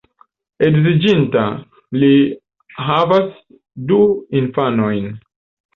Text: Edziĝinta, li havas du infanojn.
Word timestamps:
Edziĝinta, 0.67 1.43
li 2.05 2.11
havas 2.89 3.31
du 3.93 4.05
infanojn. 4.45 5.11